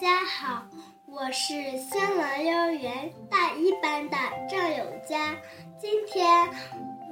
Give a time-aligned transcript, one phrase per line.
[0.00, 0.62] 家好，
[1.04, 4.16] 我是香兰幼儿园大一班的
[4.48, 5.36] 郑有佳。
[5.78, 6.48] 今天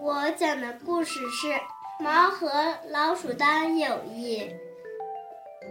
[0.00, 1.48] 我讲的故事是
[2.00, 2.48] 《猫和
[2.88, 3.44] 老鼠的
[3.78, 4.40] 友谊》。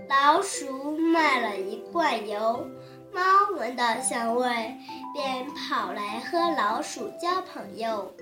[0.08, 2.70] 老鼠买了一罐油，
[3.12, 3.22] 猫
[3.58, 4.78] 闻到香味，
[5.16, 8.14] 便跑来和老鼠交朋友。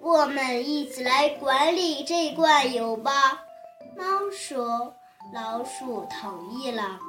[0.00, 3.12] 我们一起来管理这罐油吧，
[3.96, 4.94] 猫说。
[5.32, 7.00] 老鼠同意了。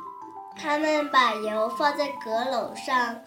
[0.57, 3.21] 他们把油放在阁楼上，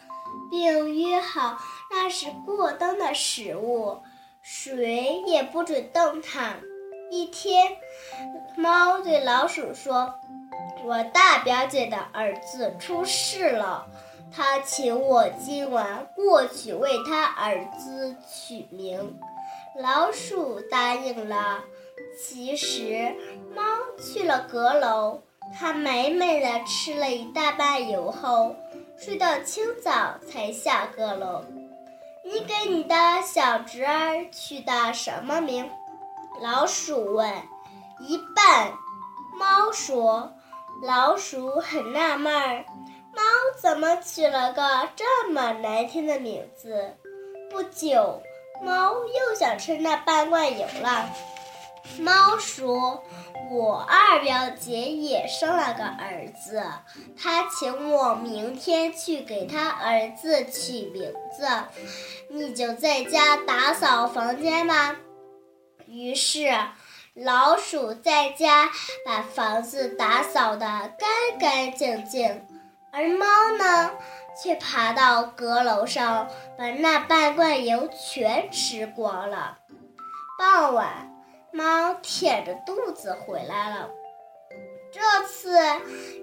[0.50, 1.58] 并约好
[1.90, 4.02] 那是过冬的食物，
[4.42, 6.54] 谁也不准动它。
[7.10, 7.76] 一天，
[8.56, 10.14] 猫对老鼠说
[10.84, 13.86] ：“我大表姐的儿子出事了，
[14.34, 19.18] 他请我今晚过去为他儿子取名。”
[19.80, 21.62] 老鼠答应了。
[22.20, 23.14] 其实，
[23.54, 23.62] 猫
[23.96, 25.22] 去了阁楼。
[25.56, 28.54] 他美美的吃了一大半油后，
[28.96, 31.44] 睡到清早才下阁楼。
[32.24, 35.70] 你给你的小侄儿取的什么名？
[36.40, 37.32] 老鼠问。
[38.00, 38.72] 一半。
[39.38, 40.32] 猫说。
[40.80, 42.64] 老鼠很纳闷儿，
[43.12, 43.22] 猫
[43.60, 46.96] 怎么取了个这么难听的名字？
[47.50, 48.22] 不久，
[48.62, 51.10] 猫又想吃那半罐油了。
[51.98, 53.04] 猫说。
[53.50, 56.62] 我二表姐也生了个儿子，
[57.18, 61.48] 她请我明天去给她儿子取名字，
[62.28, 64.96] 你就在家打扫房间吧。
[65.86, 66.50] 于是，
[67.14, 68.68] 老鼠在家
[69.06, 72.46] 把房子打扫得干干净净，
[72.92, 73.24] 而猫
[73.56, 73.92] 呢，
[74.42, 76.28] 却爬到阁楼上
[76.58, 79.56] 把那半罐油全吃光了。
[80.38, 81.14] 傍晚。
[81.50, 83.90] 猫舔着肚子回来了。
[84.90, 85.58] 这次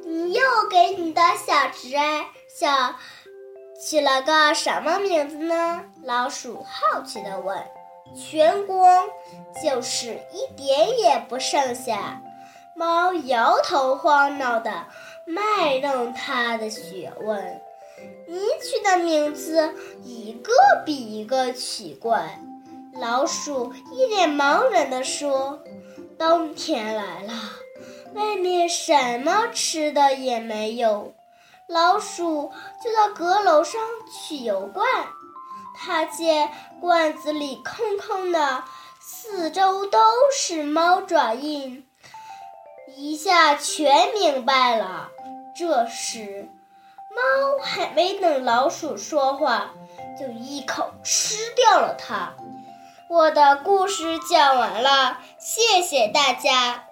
[0.05, 2.95] 你又给你的小侄儿小
[3.79, 5.85] 起了个什么名字呢？
[6.03, 7.63] 老鼠好奇地问。
[8.15, 9.07] 全光，
[9.63, 12.21] 就是一点也不剩下。
[12.75, 14.85] 猫摇头晃脑地
[15.25, 17.61] 卖弄它的学问。
[18.27, 20.51] 你取的名字一个
[20.85, 22.39] 比一个奇怪。
[22.97, 25.59] 老鼠一脸茫然地说
[26.17, 27.33] ：“冬天来了，
[28.13, 31.13] 外面什么吃的也没有。
[31.67, 34.87] 老鼠就到阁楼上取油罐，
[35.75, 38.63] 它见罐子里空空的，
[39.01, 39.99] 四周都
[40.31, 41.85] 是猫爪印，
[42.95, 45.09] 一下全明白了。
[45.53, 46.47] 这时，
[47.09, 49.71] 猫还没等老鼠说话，
[50.17, 52.33] 就一口吃掉了它。”
[53.15, 56.87] 我的故事讲完了，谢谢大家。